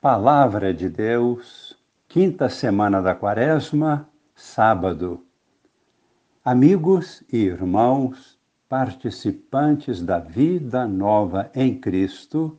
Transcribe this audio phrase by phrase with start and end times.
[0.00, 1.76] Palavra de Deus,
[2.06, 5.26] quinta semana da Quaresma, sábado.
[6.44, 8.38] Amigos e irmãos,
[8.68, 12.56] participantes da vida nova em Cristo,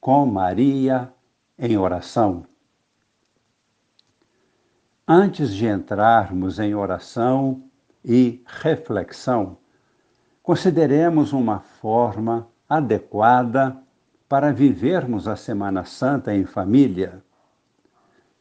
[0.00, 1.12] com Maria
[1.56, 2.44] em oração.
[5.06, 7.62] Antes de entrarmos em oração
[8.04, 9.58] e reflexão,
[10.42, 13.80] consideremos uma forma adequada
[14.28, 17.22] para vivermos a Semana Santa em família.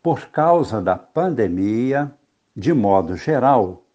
[0.02, 2.12] Por causa da pandemia,
[2.56, 3.86] de modo geral,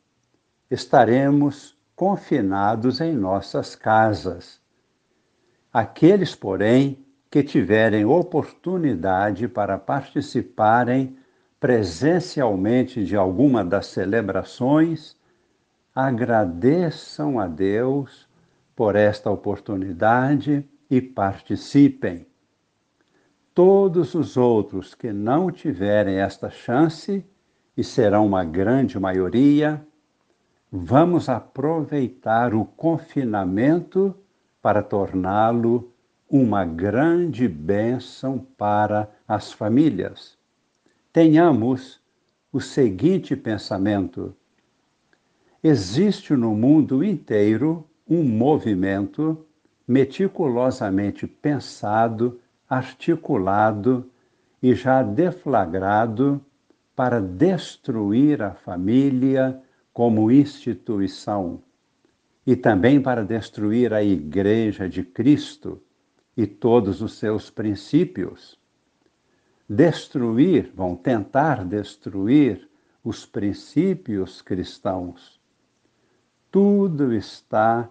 [0.70, 4.60] estaremos confinados em nossas casas.
[5.72, 11.16] Aqueles, porém, que tiverem oportunidade para participarem
[11.60, 15.16] presencialmente de alguma das celebrações,
[15.94, 18.28] agradeçam a Deus
[18.76, 22.26] por esta oportunidade e participem.
[23.54, 27.24] Todos os outros que não tiverem esta chance,
[27.76, 29.84] e serão uma grande maioria,
[30.70, 34.14] vamos aproveitar o confinamento
[34.60, 35.92] para torná-lo
[36.28, 40.36] uma grande bênção para as famílias.
[41.12, 42.00] Tenhamos
[42.52, 44.34] o seguinte pensamento:
[45.62, 49.46] existe no mundo inteiro um movimento
[49.88, 54.10] meticulosamente pensado, articulado
[54.62, 56.44] e já deflagrado
[56.94, 59.58] para destruir a família
[59.94, 61.62] como instituição
[62.46, 65.80] e também para destruir a Igreja de Cristo
[66.36, 68.58] e todos os seus princípios.
[69.68, 72.68] Destruir, vão tentar destruir
[73.02, 75.40] os princípios cristãos.
[76.50, 77.88] Tudo está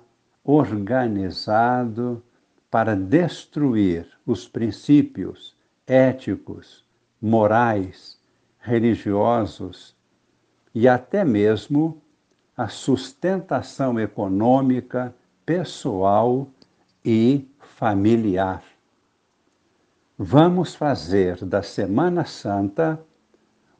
[0.48, 2.23] organizado
[2.72, 5.54] para destruir os princípios
[5.86, 6.86] éticos,
[7.22, 8.17] morais,
[8.58, 9.94] religiosos
[10.73, 12.02] e até mesmo
[12.56, 15.14] a sustentação econômica,
[15.45, 16.48] pessoal
[17.04, 18.64] e familiar.
[20.17, 23.00] Vamos fazer da Semana Santa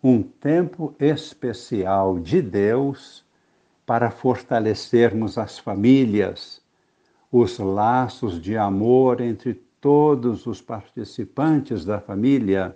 [0.04, 3.26] um tempo especial de Deus
[3.88, 6.62] para fortalecermos as famílias,
[7.32, 12.76] os laços de amor entre todos os participantes da família.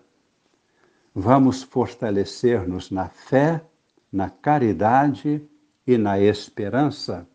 [1.14, 3.64] Vamos fortalecer-nos na fé,
[4.12, 5.42] na caridade
[5.86, 7.28] e na esperança.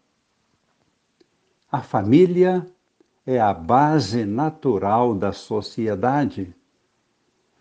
[1.70, 2.66] A família
[3.26, 6.54] é a base natural da sociedade.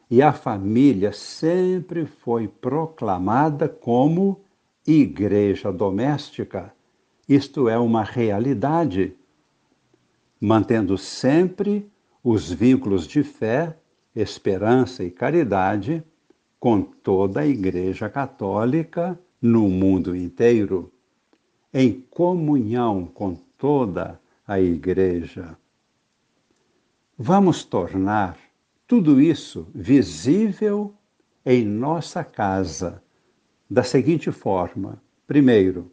[0.09, 4.39] E a família sempre foi proclamada como
[4.85, 6.71] igreja doméstica,
[7.27, 9.15] isto é uma realidade,
[10.45, 11.91] mantendo sempre
[12.23, 13.75] os vínculos de fé,
[14.15, 16.03] esperança e caridade
[16.59, 20.93] com toda a Igreja Católica no mundo inteiro,
[21.73, 25.57] em comunhão com toda a Igreja.
[27.17, 28.37] Vamos tornar
[28.85, 30.93] tudo isso visível
[31.43, 33.01] em nossa casa
[33.67, 35.91] da seguinte forma: primeiro,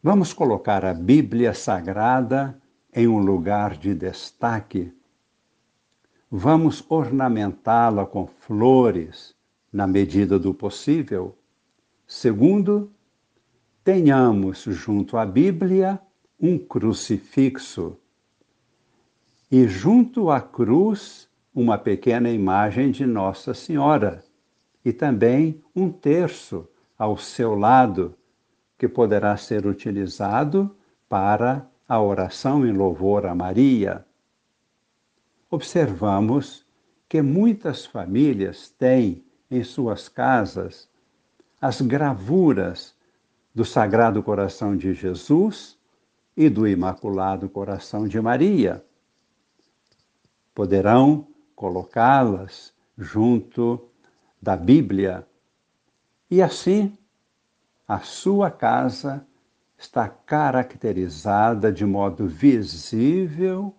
[0.00, 2.56] vamos colocar a Bíblia Sagrada
[2.94, 4.92] em um lugar de destaque.
[6.30, 9.34] Vamos ornamentá-la com flores
[9.72, 11.36] na medida do possível.
[12.06, 12.90] Segundo,
[13.84, 16.00] tenhamos junto à Bíblia
[16.40, 17.96] um crucifixo
[19.50, 24.24] e junto à cruz uma pequena imagem de Nossa Senhora
[24.84, 28.14] e também um terço ao seu lado,
[28.78, 30.74] que poderá ser utilizado
[31.08, 34.06] para a oração em louvor a Maria.
[35.50, 36.64] Observamos
[37.08, 40.88] que muitas famílias têm em suas casas
[41.60, 42.94] as gravuras
[43.52, 45.76] do Sagrado Coração de Jesus
[46.36, 48.84] e do Imaculado Coração de Maria.
[50.54, 53.90] Poderão colocá-las junto
[54.40, 55.26] da Bíblia.
[56.30, 56.96] E assim,
[57.88, 59.26] a sua casa
[59.80, 63.74] está caracterizada de modo visível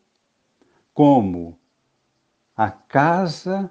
[0.95, 1.59] como
[2.57, 3.69] a casa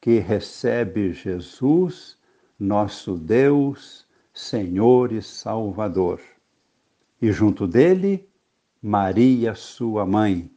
[0.00, 2.16] que recebe Jesus,
[2.56, 6.20] nosso Deus, Senhor e Salvador.
[7.20, 8.28] E junto dele,
[8.80, 10.48] Maria, sua mãe,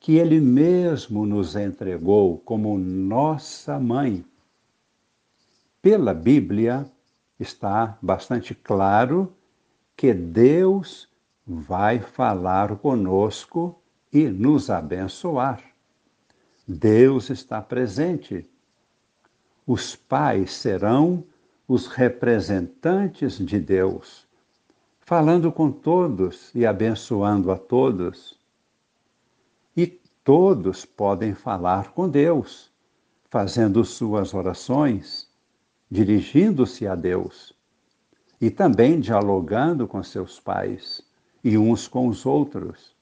[0.00, 4.24] que ele mesmo nos entregou como nossa mãe
[5.82, 6.90] pela Bíblia,
[7.38, 9.34] está bastante claro
[9.96, 11.08] que Deus
[11.46, 13.80] vai falar conosco
[14.12, 15.62] e nos abençoar.
[16.66, 18.48] Deus está presente
[19.66, 21.24] os pais serão
[21.66, 24.26] os representantes de Deus,
[25.00, 28.38] falando com todos e abençoando a todos.
[29.74, 29.86] E
[30.22, 32.70] todos podem falar com Deus,
[33.30, 35.28] fazendo suas orações,
[35.90, 37.53] dirigindo-se a Deus
[38.40, 41.02] e também dialogando com seus pais
[41.42, 42.94] e uns com os outros.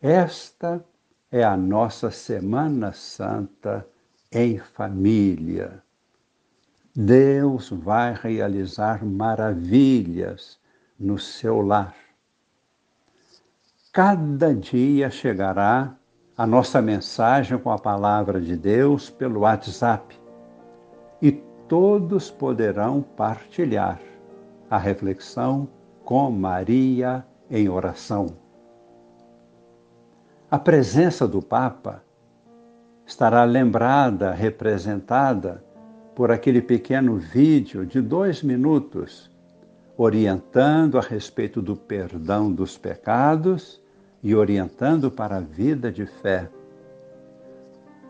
[0.00, 0.84] Esta
[1.30, 3.86] é a nossa Semana Santa
[4.32, 5.82] em família.
[6.94, 10.58] Deus vai realizar maravilhas
[10.98, 11.94] no seu lar.
[13.92, 15.94] Cada dia chegará
[16.36, 20.18] a nossa mensagem com a palavra de Deus pelo WhatsApp
[21.20, 21.32] e
[21.66, 24.00] todos poderão partilhar
[24.70, 25.68] a reflexão
[26.04, 28.36] com Maria em oração.
[30.50, 32.02] A presença do Papa
[33.06, 35.64] estará lembrada, representada
[36.14, 39.30] por aquele pequeno vídeo de dois minutos,
[39.96, 43.82] orientando a respeito do perdão dos pecados
[44.22, 46.48] e orientando para a vida de fé.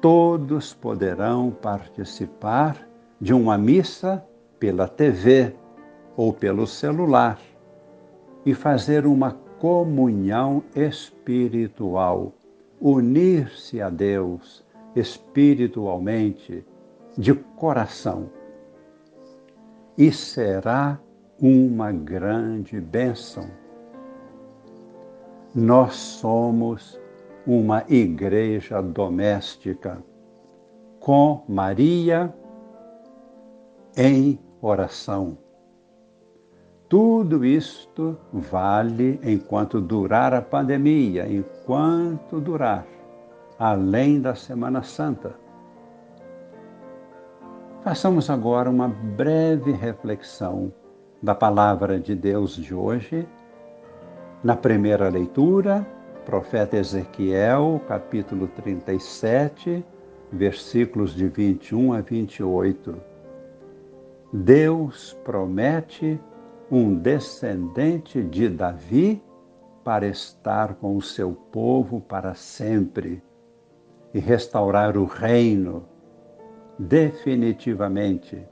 [0.00, 2.86] Todos poderão participar
[3.20, 4.24] de uma missa
[4.58, 5.54] pela TV
[6.16, 7.38] ou pelo celular
[8.44, 12.32] e fazer uma comunhão espiritual,
[12.80, 14.64] unir-se a Deus
[14.94, 16.64] espiritualmente,
[17.16, 18.30] de coração.
[19.96, 20.98] E será
[21.40, 23.48] uma grande bênção.
[25.54, 27.00] Nós somos
[27.46, 30.02] uma igreja doméstica
[31.00, 32.34] com Maria
[33.96, 35.38] em oração.
[36.88, 42.86] Tudo isto vale enquanto durar a pandemia, enquanto durar,
[43.58, 45.34] além da Semana Santa.
[47.82, 50.72] Façamos agora uma breve reflexão
[51.20, 53.26] da palavra de Deus de hoje.
[54.44, 55.84] Na primeira leitura,
[56.24, 59.84] profeta Ezequiel, capítulo 37,
[60.30, 62.94] versículos de 21 a 28.
[64.32, 66.20] Deus promete
[66.70, 69.22] um descendente de Davi
[69.84, 73.22] para estar com o seu povo para sempre
[74.12, 75.84] e restaurar o reino
[76.78, 78.44] definitivamente.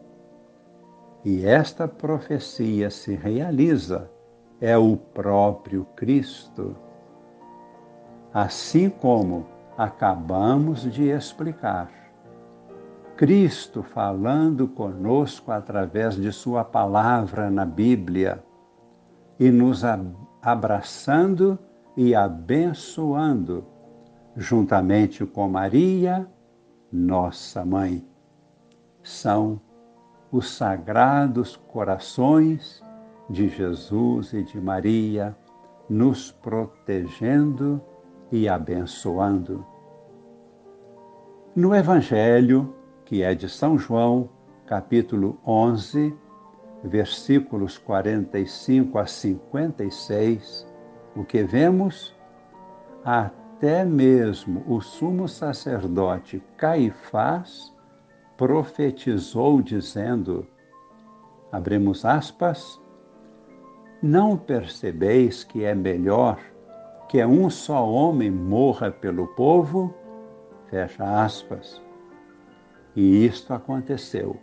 [1.25, 4.11] E esta profecia se realiza,
[4.61, 6.77] é o próprio Cristo.
[8.33, 9.47] Assim como
[9.77, 12.04] acabamos de explicar.
[13.17, 18.43] Cristo falando conosco através de Sua palavra na Bíblia
[19.39, 19.83] e nos
[20.43, 21.59] abraçando
[21.97, 23.65] e abençoando,
[24.37, 26.29] juntamente com Maria,
[26.93, 28.05] nossa mãe.
[29.03, 29.61] São
[30.33, 32.83] os sagrados corações
[33.31, 35.37] de Jesus e de Maria
[35.89, 37.81] nos protegendo
[38.33, 39.65] e abençoando.
[41.55, 42.75] No Evangelho,
[43.05, 44.29] que é de São João,
[44.67, 46.15] capítulo 11,
[46.83, 50.67] versículos 45 a 56,
[51.15, 52.15] o que vemos?
[53.05, 57.75] Até mesmo o sumo sacerdote Caifás
[58.37, 60.47] profetizou dizendo,
[61.53, 62.81] abrimos aspas,
[64.03, 66.39] não percebeis que é melhor
[67.09, 69.95] que um só homem morra pelo povo?
[70.69, 71.84] Fecha aspas.
[72.97, 74.37] E isto aconteceu.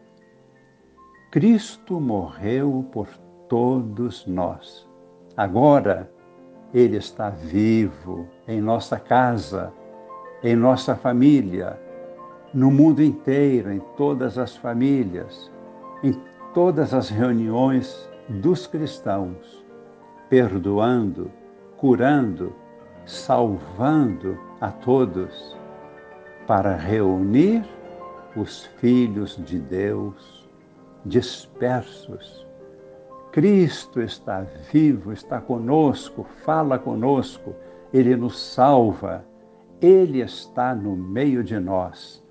[1.32, 3.08] Cristo morreu por
[3.48, 4.88] todos nós.
[5.38, 6.12] Agora,
[6.74, 9.72] Ele está vivo em nossa casa,
[10.44, 11.80] em nossa família,
[12.54, 15.50] no mundo inteiro, em todas as famílias,
[16.04, 16.14] em
[16.54, 19.66] todas as reuniões dos cristãos,
[20.30, 21.32] perdoando,
[21.78, 22.54] curando,
[23.06, 25.58] salvando a todos,
[26.46, 27.64] para reunir
[28.36, 30.50] os filhos de Deus
[31.06, 32.46] dispersos.
[33.32, 37.56] Cristo está vivo, está conosco, fala conosco,
[37.94, 39.26] ele nos salva,
[39.82, 42.22] ele está no meio de nós.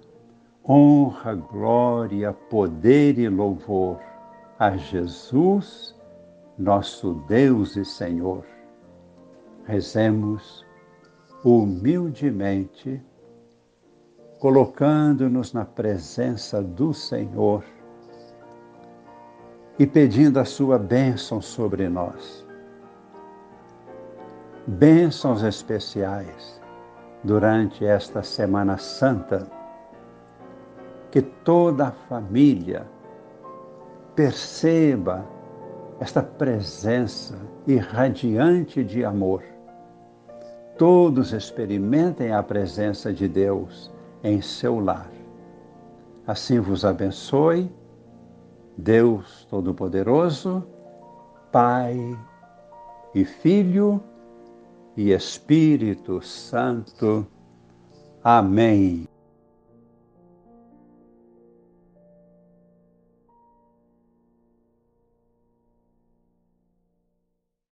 [0.69, 3.99] Honra, glória, poder e louvor
[4.59, 5.99] a Jesus,
[6.59, 8.45] nosso Deus e Senhor.
[9.65, 10.67] Rezemos
[11.43, 13.03] humildemente
[14.41, 17.63] colocando-nos na presença do Senhor
[19.79, 22.47] e pedindo a sua bênção sobre nós.
[24.67, 26.59] Bênçãos especiais
[27.23, 29.47] durante esta Semana Santa.
[31.11, 32.87] que toda a família
[34.15, 35.27] perceba
[35.99, 39.43] esta presença irradiante de amor.
[40.79, 43.91] Todos experimentem a presença de Deus
[44.23, 45.11] em seu lar.
[46.27, 47.71] Assim vos abençoe,
[48.77, 50.65] Deus Todo-Poderoso,
[51.51, 51.99] Pai
[53.15, 54.03] e Filho
[54.97, 57.27] e Espírito Santo.
[58.23, 59.10] Amém.